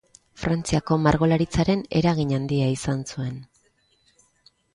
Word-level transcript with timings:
Frantziako 0.43 0.95
margolaritzaren 1.03 1.83
eragin 1.99 2.33
handia 2.39 2.71
izan 2.79 3.05
zuen. 3.15 3.37